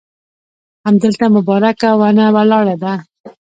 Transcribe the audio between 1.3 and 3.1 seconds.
مبارکه ونه ولاړه ده.